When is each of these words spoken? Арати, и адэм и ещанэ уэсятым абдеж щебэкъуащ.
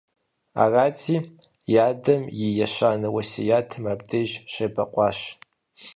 Арати, 0.63 1.17
и 1.73 1.75
адэм 1.89 2.21
и 2.45 2.45
ещанэ 2.65 3.07
уэсятым 3.15 3.85
абдеж 3.93 4.29
щебэкъуащ. 4.51 5.19